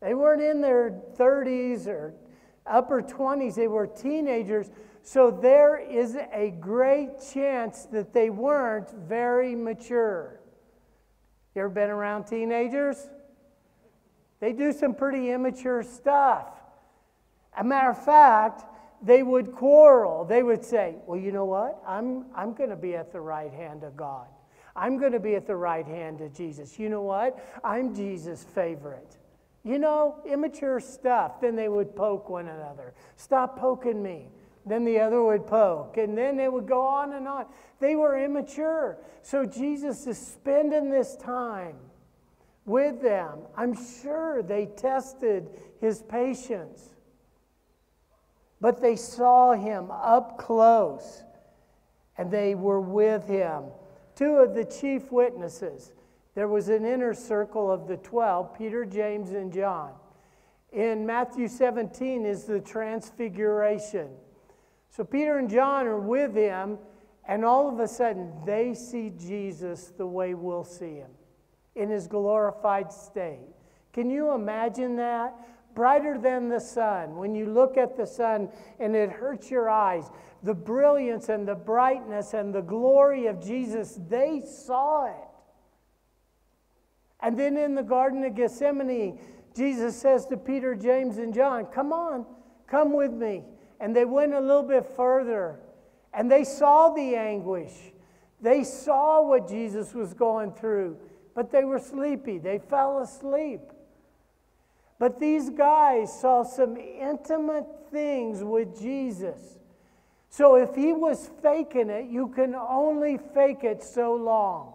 [0.00, 2.14] They weren't in their 30s or
[2.66, 4.70] upper 20s, they were teenagers.
[5.02, 10.40] So there is a great chance that they weren't very mature.
[11.54, 13.08] You ever been around teenagers?
[14.40, 16.46] They do some pretty immature stuff.
[17.56, 18.64] A matter of fact,
[19.02, 20.24] they would quarrel.
[20.24, 21.82] They would say, Well, you know what?
[21.86, 24.26] I'm, I'm going to be at the right hand of God.
[24.76, 26.78] I'm going to be at the right hand of Jesus.
[26.78, 27.38] You know what?
[27.64, 29.16] I'm Jesus' favorite.
[29.64, 31.40] You know, immature stuff.
[31.40, 32.94] Then they would poke one another.
[33.16, 34.28] Stop poking me.
[34.64, 35.96] Then the other would poke.
[35.96, 37.46] And then they would go on and on.
[37.80, 38.98] They were immature.
[39.22, 41.74] So Jesus is spending this time
[42.68, 43.40] with them.
[43.56, 45.48] I'm sure they tested
[45.80, 46.90] his patience.
[48.60, 51.22] But they saw him up close
[52.16, 53.64] and they were with him.
[54.14, 55.92] Two of the chief witnesses,
[56.34, 59.92] there was an inner circle of the 12, Peter, James, and John.
[60.72, 64.08] In Matthew 17 is the transfiguration.
[64.90, 66.78] So Peter and John are with him,
[67.26, 71.10] and all of a sudden they see Jesus the way we'll see him
[71.78, 73.46] in his glorified state.
[73.92, 75.34] Can you imagine that?
[75.74, 77.16] Brighter than the sun.
[77.16, 80.10] When you look at the sun and it hurts your eyes,
[80.42, 85.28] the brilliance and the brightness and the glory of Jesus, they saw it.
[87.20, 89.18] And then in the Garden of Gethsemane,
[89.54, 92.26] Jesus says to Peter, James, and John, Come on,
[92.66, 93.44] come with me.
[93.80, 95.60] And they went a little bit further
[96.12, 97.72] and they saw the anguish.
[98.40, 100.96] They saw what Jesus was going through
[101.38, 102.38] but they were sleepy.
[102.38, 103.60] They fell asleep.
[104.98, 109.60] But these guys saw some intimate things with Jesus.
[110.30, 114.72] So if he was faking it, you can only fake it so long.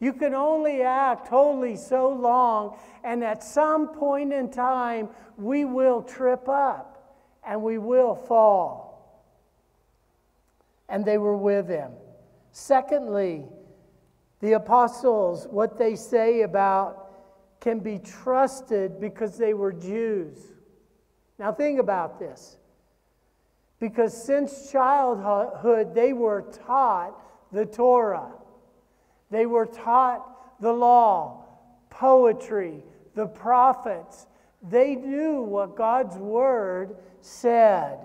[0.00, 6.00] You can only act holy so long, and at some point in time, we will
[6.00, 9.28] trip up and we will fall.
[10.88, 11.90] And they were with him.
[12.50, 13.44] Secondly,
[14.46, 17.10] the apostles, what they say about
[17.58, 20.38] can be trusted because they were Jews.
[21.36, 22.56] Now, think about this.
[23.80, 28.30] Because since childhood, they were taught the Torah,
[29.32, 31.44] they were taught the law,
[31.90, 32.84] poetry,
[33.16, 34.28] the prophets.
[34.62, 37.98] They knew what God's word said.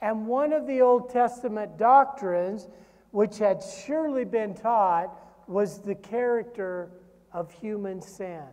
[0.00, 2.66] And one of the Old Testament doctrines,
[3.12, 5.14] which had surely been taught,
[5.48, 6.90] was the character
[7.32, 8.44] of human sin.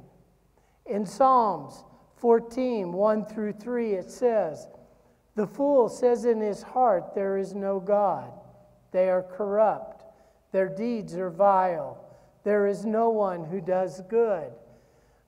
[0.86, 1.84] In Psalms
[2.18, 4.68] 14, 1 through 3, it says,
[5.36, 8.32] The fool says in his heart, There is no God.
[8.92, 10.04] They are corrupt,
[10.52, 12.02] their deeds are vile.
[12.46, 14.52] There is no one who does good.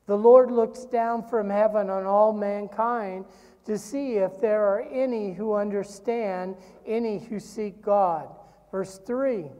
[0.06, 3.26] The Lord looks down from heaven on all mankind
[3.66, 8.28] to see if there are any who understand, any who seek God.
[8.70, 9.50] Verse 3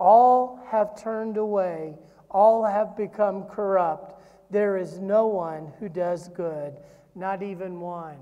[0.00, 1.98] All have turned away,
[2.30, 4.20] all have become corrupt.
[4.50, 6.78] There is no one who does good,
[7.14, 8.16] not even one.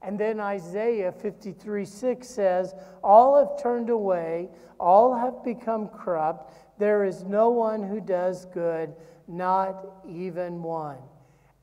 [0.00, 6.52] And then Isaiah 53 6 says, All have turned away, all have become corrupt.
[6.78, 8.94] There is no one who does good,
[9.26, 10.98] not even one.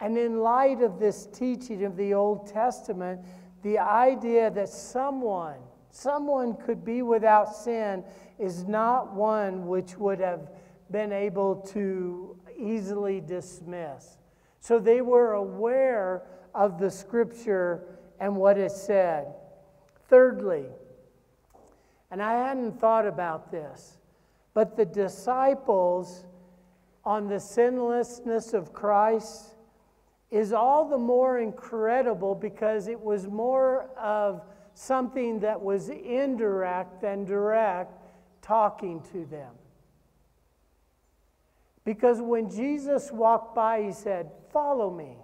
[0.01, 3.21] And in light of this teaching of the Old Testament,
[3.61, 5.59] the idea that someone,
[5.91, 8.03] someone could be without sin
[8.39, 10.49] is not one which would have
[10.89, 14.17] been able to easily dismiss.
[14.59, 16.23] So they were aware
[16.53, 17.83] of the scripture
[18.19, 19.27] and what it said.
[20.09, 20.65] Thirdly,
[22.11, 23.97] and I hadn't thought about this,
[24.53, 26.25] but the disciples
[27.05, 29.55] on the sinlessness of Christ
[30.29, 34.43] is all the more incredible because it was more of
[34.81, 37.93] something that was indirect than direct
[38.41, 39.51] talking to them.
[41.85, 45.17] Because when Jesus walked by, he said, Follow me.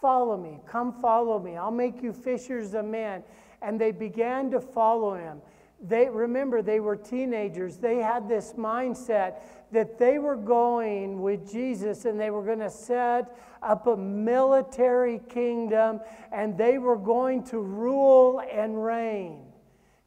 [0.00, 0.60] Follow me.
[0.66, 1.56] Come follow me.
[1.56, 3.22] I'll make you fishers of men.
[3.62, 5.40] And they began to follow him.
[5.82, 7.78] They remember they were teenagers.
[7.78, 9.40] They had this mindset
[9.72, 15.20] that they were going with Jesus and they were going to set up a military
[15.28, 16.00] kingdom
[16.32, 19.44] and they were going to rule and reign.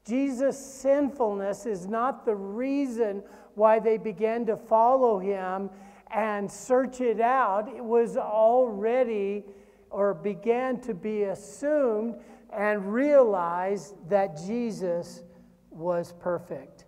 [0.05, 3.23] Jesus' sinfulness is not the reason
[3.55, 5.69] why they began to follow him
[6.11, 7.69] and search it out.
[7.69, 9.43] It was already
[9.89, 12.15] or began to be assumed
[12.51, 15.23] and realized that Jesus
[15.69, 16.85] was perfect.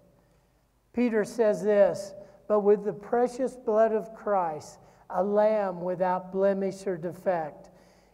[0.93, 2.13] Peter says this,
[2.47, 4.79] but with the precious blood of Christ,
[5.09, 7.69] a lamb without blemish or defect.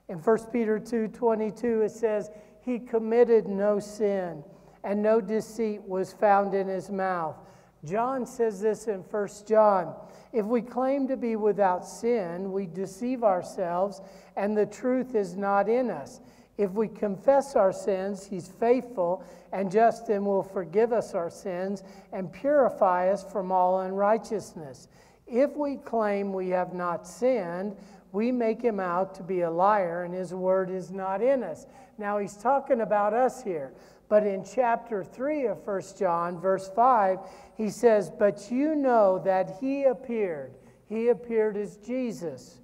[0.07, 4.43] In 1 Peter 2:22 it says, "He committed no sin,
[4.83, 7.37] and no deceit was found in his mouth."
[7.83, 9.95] John says this in 1 John,
[10.31, 14.01] "If we claim to be without sin, we deceive ourselves,
[14.35, 16.21] and the truth is not in us."
[16.57, 21.83] If we confess our sins, he's faithful and just and will forgive us our sins
[22.11, 24.87] and purify us from all unrighteousness.
[25.27, 27.75] If we claim we have not sinned,
[28.11, 31.65] we make him out to be a liar and his word is not in us.
[31.97, 33.73] Now he's talking about us here.
[34.09, 37.19] But in chapter 3 of 1 John, verse 5,
[37.55, 40.53] he says, But you know that he appeared.
[40.89, 42.59] He appeared as Jesus,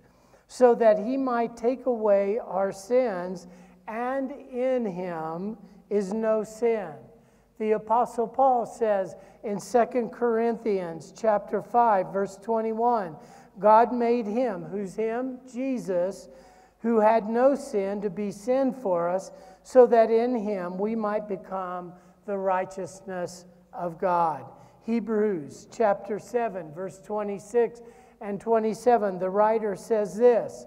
[0.49, 3.47] so that he might take away our sins
[3.87, 5.57] and in him
[5.89, 6.91] is no sin.
[7.59, 13.15] The apostle Paul says in 2 Corinthians chapter 5 verse 21,
[13.59, 15.39] God made him, who's him?
[15.51, 16.29] Jesus,
[16.81, 19.31] who had no sin to be sin for us,
[19.63, 21.93] so that in him we might become
[22.25, 24.45] the righteousness of God.
[24.83, 27.81] Hebrews chapter 7 verse 26
[28.21, 30.65] and 27, the writer says this,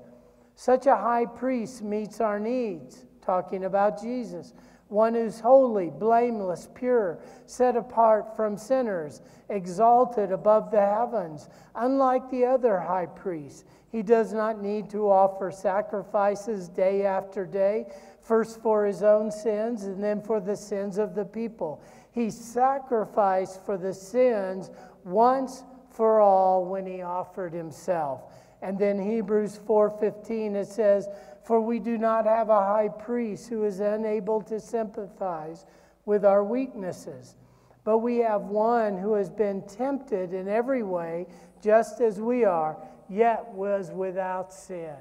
[0.57, 4.53] such a high priest meets our needs talking about Jesus.
[4.89, 11.49] One who's holy, blameless, pure, set apart from sinners, exalted above the heavens.
[11.77, 17.87] Unlike the other high priests, he does not need to offer sacrifices day after day,
[18.21, 21.81] first for his own sins and then for the sins of the people.
[22.13, 24.71] He sacrificed for the sins
[25.05, 28.23] once for all when he offered himself.
[28.63, 31.09] And then Hebrews 4:15 it says,
[31.51, 35.67] "For we do not have a high priest who is unable to sympathize
[36.07, 37.35] with our weaknesses,
[37.83, 41.27] but we have one who has been tempted in every way
[41.61, 42.77] just as we are,
[43.09, 44.95] yet was without sin."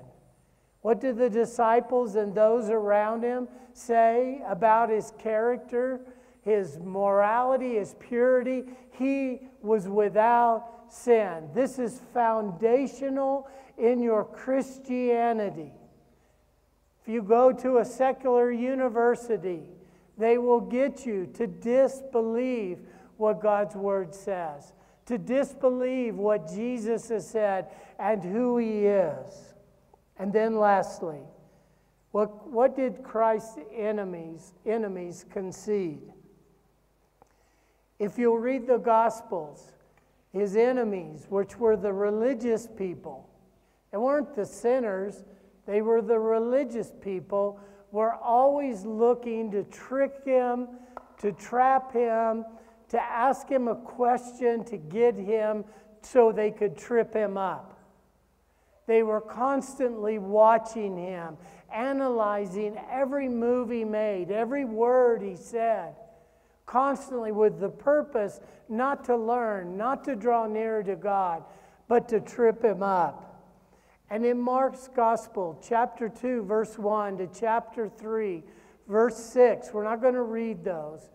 [0.81, 6.01] What did the disciples and those around him say about his character,
[6.41, 8.75] his morality, his purity?
[8.93, 11.51] He was without sin.
[11.53, 13.47] This is foundational
[13.77, 15.75] in your Christianity.
[17.09, 19.63] You go to a secular university,
[20.15, 22.77] they will get you to disbelieve
[23.17, 24.73] what God's word says,
[25.07, 29.55] to disbelieve what Jesus has said and who he is.
[30.19, 31.21] And then lastly,
[32.11, 36.13] what, what did Christ's enemies, enemies concede?
[37.97, 39.71] If you'll read the Gospels,
[40.31, 43.27] his enemies, which were the religious people,
[43.91, 45.23] they weren't the sinners,
[45.69, 47.59] they were the religious people,
[47.91, 50.67] were always looking to trick him,
[51.19, 52.43] to trap him,
[52.89, 55.63] to ask him a question to get him
[56.01, 57.79] so they could trip him up.
[58.87, 61.37] They were constantly watching him,
[61.71, 65.93] analyzing every move he made, every word he said,
[66.65, 68.39] constantly with the purpose
[68.69, 71.43] not to learn, not to draw nearer to God,
[71.87, 73.28] but to trip him up.
[74.09, 78.43] And in Mark's Gospel, chapter 2, verse 1 to chapter 3,
[78.87, 81.09] verse 6, we're not going to read those,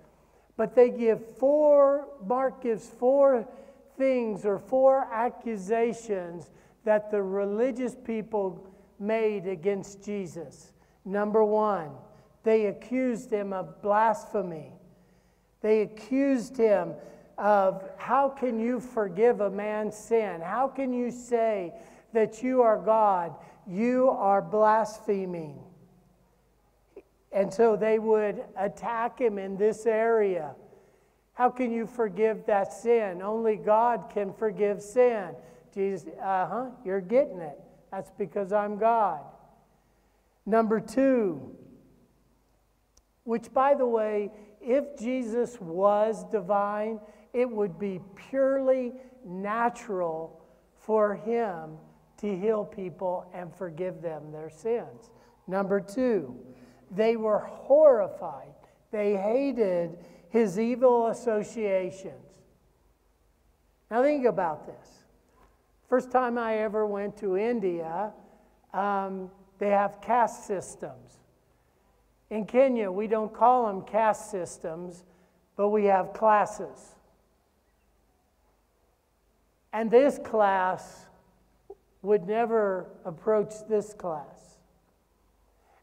[0.56, 3.48] but they give four, Mark gives four
[3.96, 6.50] things or four accusations
[6.84, 8.64] that the religious people
[9.00, 10.72] made against Jesus.
[11.04, 11.90] Number one,
[12.44, 14.72] they accused him of blasphemy.
[15.62, 16.92] They accused him
[17.38, 20.40] of how can you forgive a man's sin?
[20.40, 21.72] How can you say
[22.14, 23.34] that you are God?
[23.66, 25.58] You are blaspheming.
[27.32, 30.54] And so they would attack him in this area.
[31.34, 33.20] How can you forgive that sin?
[33.20, 35.30] Only God can forgive sin.
[35.74, 37.58] Jesus, uh huh, you're getting it.
[37.90, 39.20] That's because I'm God.
[40.46, 41.56] Number two,
[43.24, 47.00] which by the way, if Jesus was divine,
[47.32, 48.00] it would be
[48.30, 48.92] purely
[49.24, 50.40] natural
[50.76, 51.78] for him
[52.18, 55.10] to heal people and forgive them their sins.
[55.46, 56.36] Number two,
[56.90, 58.54] they were horrified.
[58.90, 59.98] They hated
[60.30, 62.14] his evil associations.
[63.90, 65.04] Now, think about this.
[65.88, 68.12] First time I ever went to India,
[68.72, 71.18] um, they have caste systems.
[72.30, 75.04] In Kenya, we don't call them caste systems,
[75.56, 76.96] but we have classes.
[79.72, 81.06] And this class
[82.04, 84.58] would never approach this class.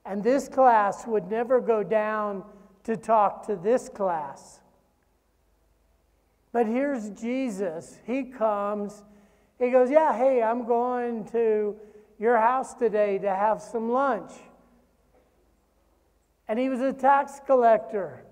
[0.05, 2.43] And this class would never go down
[2.83, 4.61] to talk to this class.
[6.51, 7.99] But here's Jesus.
[8.05, 9.03] He comes
[9.61, 11.75] he goes, Yeah, hey, I'm going to
[12.17, 14.31] your house today to have some lunch.
[16.47, 18.25] And he was a tax collector.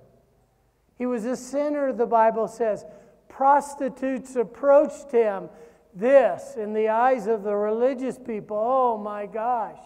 [0.98, 2.84] He was a sinner, the Bible says.
[3.30, 5.50] Prostitutes approached him.
[5.94, 9.80] This, in the eyes of the religious people, oh my gosh.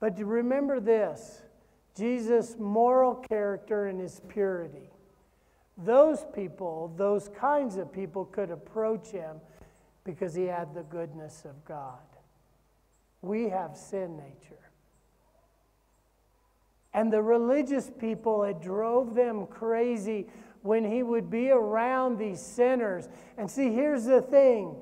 [0.00, 1.42] But remember this
[1.96, 4.90] Jesus' moral character and his purity.
[5.78, 9.40] Those people, those kinds of people, could approach him
[10.04, 11.98] because he had the goodness of God.
[13.22, 14.58] We have sin nature.
[16.94, 20.26] And the religious people, it drove them crazy
[20.62, 23.08] when he would be around these sinners.
[23.36, 24.76] And see, here's the thing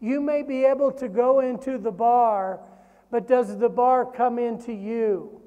[0.00, 2.60] you may be able to go into the bar,
[3.10, 5.40] but does the bar come into you?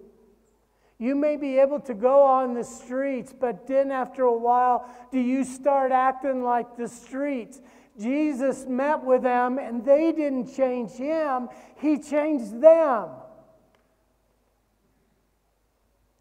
[0.99, 5.19] You may be able to go on the streets, but then after a while, do
[5.19, 7.59] you start acting like the streets?
[7.99, 13.09] Jesus met with them and they didn't change him, he changed them.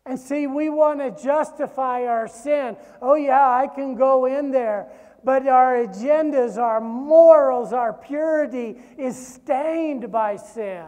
[0.04, 2.76] And see, we want to justify our sin.
[3.00, 4.88] Oh, yeah, I can go in there.
[5.24, 10.86] But our agendas, our morals, our purity is stained by sin.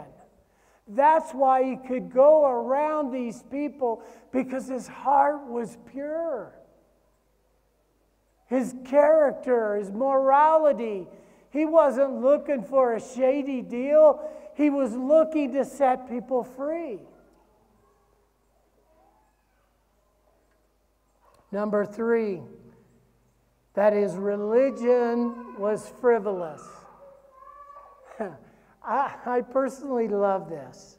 [0.89, 4.03] That's why he could go around these people
[4.33, 6.53] because his heart was pure.
[8.47, 11.07] His character, his morality.
[11.51, 16.99] He wasn't looking for a shady deal, he was looking to set people free.
[21.55, 22.41] Number three,
[23.75, 26.61] that his religion was frivolous.
[28.85, 30.99] I, I personally love this.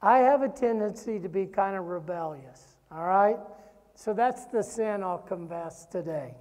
[0.00, 3.36] I have a tendency to be kind of rebellious, all right?
[3.94, 6.34] So that's the sin I'll confess today.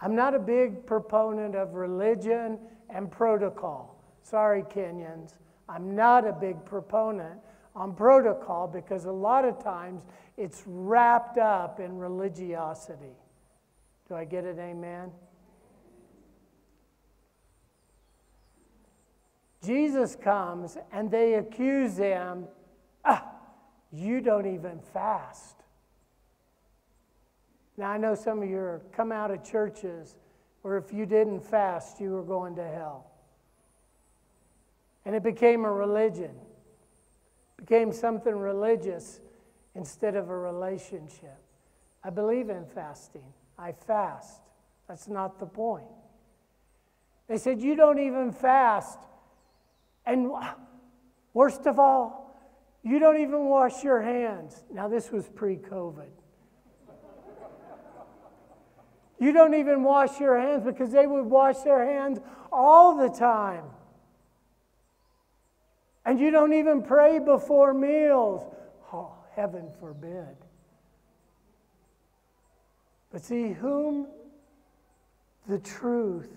[0.00, 2.58] I'm not a big proponent of religion
[2.90, 4.02] and protocol.
[4.24, 5.34] Sorry, Kenyans.
[5.68, 7.38] I'm not a big proponent
[7.76, 10.02] on protocol because a lot of times
[10.36, 13.14] it's wrapped up in religiosity.
[14.08, 14.58] Do I get it?
[14.58, 15.10] Amen.
[19.64, 22.46] Jesus comes and they accuse him,
[23.04, 23.24] ah,
[23.92, 25.56] you don't even fast.
[27.76, 30.16] Now, I know some of you are come out of churches
[30.62, 33.10] where if you didn't fast, you were going to hell.
[35.04, 36.34] And it became a religion,
[37.66, 39.20] became something religious
[39.74, 41.36] instead of a relationship.
[42.04, 43.24] I believe in fasting,
[43.58, 44.40] I fast.
[44.88, 45.86] That's not the point.
[47.28, 48.98] They said, You don't even fast.
[50.04, 50.30] And
[51.34, 52.38] worst of all,
[52.84, 54.62] you don't even wash your hands.
[54.72, 56.10] Now, this was pre COVID.
[59.18, 62.20] You don't even wash your hands because they would wash their hands
[62.52, 63.64] all the time.
[66.06, 68.40] And you don't even pray before meals.
[68.92, 70.36] Oh, heaven forbid.
[73.10, 74.06] But see, whom
[75.48, 76.30] the truth,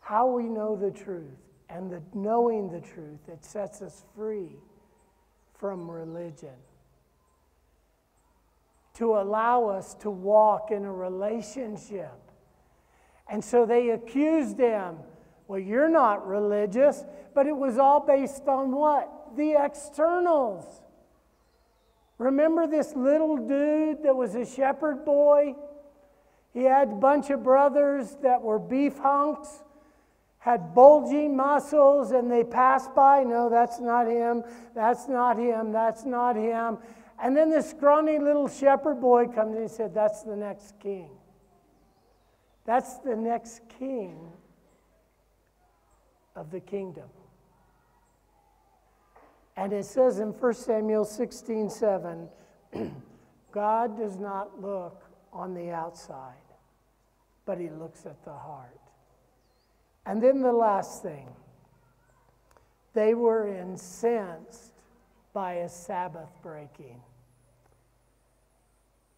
[0.00, 1.36] how we know the truth,
[1.68, 4.56] and the knowing the truth that sets us free
[5.58, 6.56] from religion.
[8.94, 12.18] To allow us to walk in a relationship.
[13.28, 14.96] And so they accused him.
[15.50, 19.34] Well, you're not religious, but it was all based on what?
[19.36, 20.64] The externals.
[22.18, 25.56] Remember this little dude that was a shepherd boy?
[26.54, 29.64] He had a bunch of brothers that were beef hunks
[30.38, 33.24] had bulging muscles and they passed by.
[33.24, 34.44] No, that's not him.
[34.76, 35.72] That's not him.
[35.72, 36.78] That's not him.
[37.20, 41.10] And then this scrawny little shepherd boy comes and said, That's the next king.
[42.64, 44.30] That's the next king
[46.40, 47.08] of the kingdom.
[49.56, 52.28] And it says in 1 Samuel 16 7,
[53.52, 55.02] God does not look
[55.34, 56.32] on the outside,
[57.44, 58.80] but he looks at the heart.
[60.06, 61.28] And then the last thing
[62.94, 64.72] they were incensed
[65.34, 67.00] by a Sabbath breaking.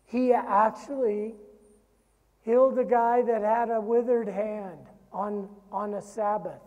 [0.07, 1.35] He actually
[2.45, 6.61] healed a guy that had a withered hand on, on a Sabbath.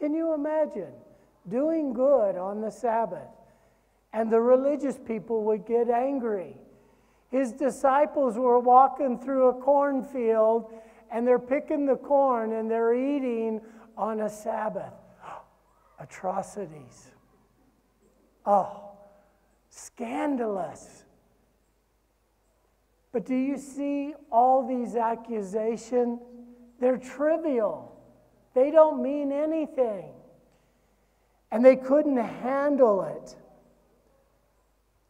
[0.00, 0.92] Can you imagine
[1.48, 3.28] doing good on the Sabbath?
[4.12, 6.56] And the religious people would get angry.
[7.30, 10.72] His disciples were walking through a cornfield
[11.12, 13.60] and they're picking the corn and they're eating
[13.96, 14.94] on a Sabbath.
[16.00, 17.10] Atrocities.
[18.46, 18.92] Oh,
[19.68, 21.04] scandalous.
[23.12, 26.20] But do you see all these accusations?
[26.80, 27.99] They're trivial,
[28.54, 30.12] they don't mean anything.
[31.52, 33.36] And they couldn't handle it.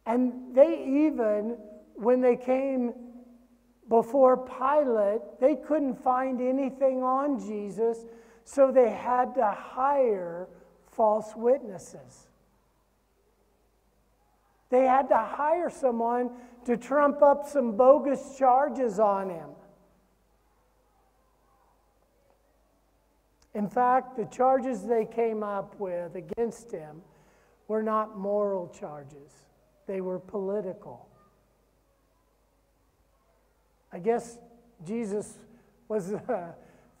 [0.05, 1.57] And they even,
[1.95, 2.93] when they came
[3.87, 8.05] before Pilate, they couldn't find anything on Jesus,
[8.43, 10.47] so they had to hire
[10.87, 12.27] false witnesses.
[14.69, 16.31] They had to hire someone
[16.65, 19.49] to trump up some bogus charges on him.
[23.53, 27.01] In fact, the charges they came up with against him
[27.67, 29.45] were not moral charges,
[29.87, 31.07] they were political.
[33.93, 34.37] I guess
[34.85, 35.37] Jesus
[35.87, 36.53] was the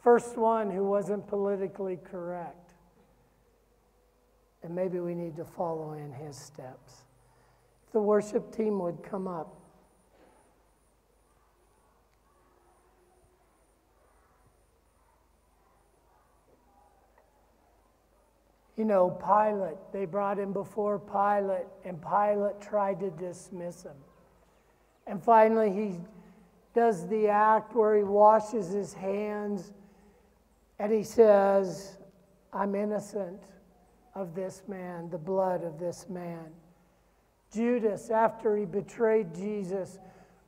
[0.03, 2.73] first one who wasn't politically correct.
[4.63, 7.05] And maybe we need to follow in his steps.
[7.93, 9.60] The worship team would come up.
[18.81, 23.95] You know, Pilate, they brought him before Pilate, and Pilate tried to dismiss him.
[25.05, 25.99] And finally, he
[26.73, 29.71] does the act where he washes his hands
[30.79, 31.97] and he says,
[32.51, 33.43] I'm innocent
[34.15, 36.47] of this man, the blood of this man.
[37.53, 39.99] Judas, after he betrayed Jesus,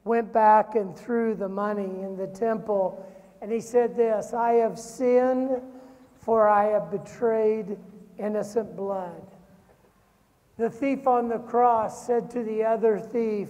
[0.05, 3.07] went back and threw the money in the temple.
[3.43, 5.61] And he said this I have sinned,
[6.15, 7.77] for I have betrayed
[8.19, 9.21] innocent blood.
[10.57, 13.49] The thief on the cross said to the other thief,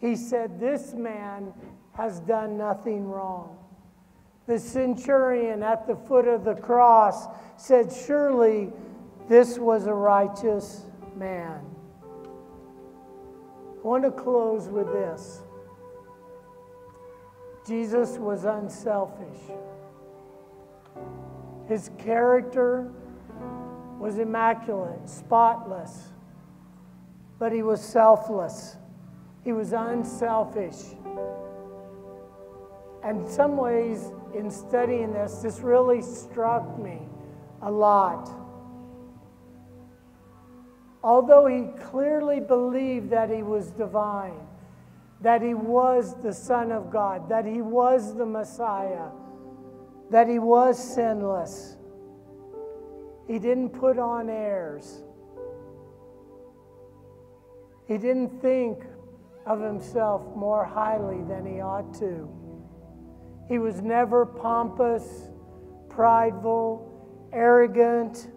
[0.00, 1.52] He said, This man
[1.94, 3.58] has done nothing wrong.
[4.46, 8.70] The centurion at the foot of the cross said, Surely
[9.28, 10.84] this was a righteous
[11.16, 11.60] man.
[12.02, 15.42] I want to close with this
[17.66, 19.56] Jesus was unselfish,
[21.68, 22.92] his character
[24.02, 26.08] was immaculate, spotless,
[27.38, 28.76] but he was selfless.
[29.44, 30.96] He was unselfish.
[33.04, 36.98] And some ways, in studying this, this really struck me
[37.62, 38.28] a lot.
[41.04, 44.48] Although he clearly believed that he was divine,
[45.20, 49.10] that he was the Son of God, that he was the Messiah,
[50.10, 51.76] that he was sinless,
[53.26, 55.02] he didn't put on airs.
[57.86, 58.84] He didn't think
[59.46, 62.28] of himself more highly than he ought to.
[63.48, 65.28] He was never pompous,
[65.88, 68.28] prideful, arrogant,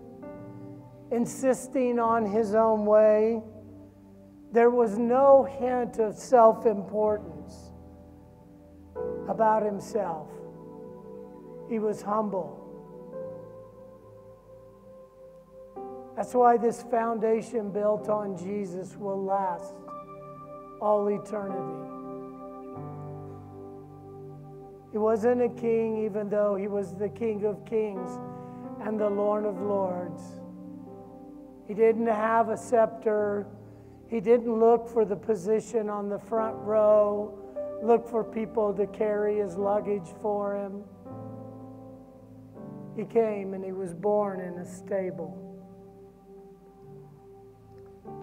[1.12, 3.42] insisting on his own way.
[4.52, 7.72] There was no hint of self importance
[9.30, 10.30] about himself.
[11.70, 12.64] He was humble.
[16.16, 19.74] That's why this foundation built on Jesus will last
[20.82, 21.91] all eternity.
[24.91, 28.18] He wasn't a king, even though he was the King of Kings
[28.80, 30.22] and the Lord of Lords.
[31.68, 33.45] He didn't have a scepter.
[34.07, 37.38] He didn't look for the position on the front row,
[37.84, 40.84] look for people to carry his luggage for him.
[42.95, 45.45] He came and he was born in a stable.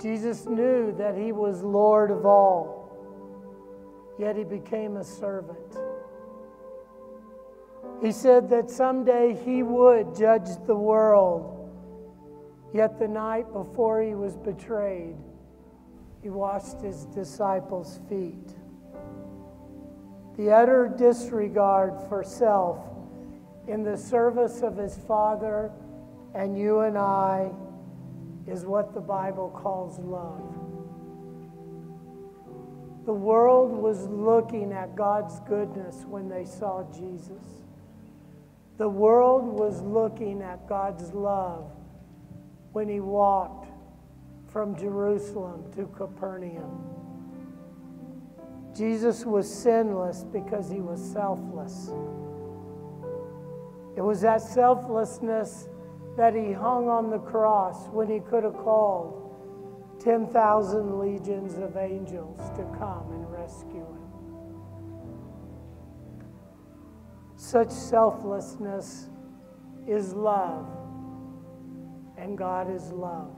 [0.00, 2.90] Jesus knew that he was Lord of all,
[4.18, 5.78] yet he became a servant.
[8.00, 11.70] He said that someday he would judge the world,
[12.74, 15.16] yet the night before he was betrayed,
[16.22, 18.54] he washed his disciples' feet.
[20.36, 22.78] The utter disregard for self
[23.68, 25.70] in the service of his Father
[26.34, 27.50] and you and I
[28.46, 30.62] is what the Bible calls love.
[33.04, 37.62] The world was looking at God's goodness when they saw Jesus.
[38.78, 41.70] The world was looking at God's love
[42.72, 43.68] when he walked
[44.48, 46.84] from Jerusalem to Capernaum.
[48.74, 51.90] Jesus was sinless because he was selfless.
[53.96, 55.68] It was that selflessness
[56.16, 59.22] that he hung on the cross when he could have called
[60.02, 64.02] 10,000 legions of angels to come and rescue him.
[67.36, 69.08] Such selflessness
[69.86, 70.66] is love,
[72.18, 73.30] and God is love.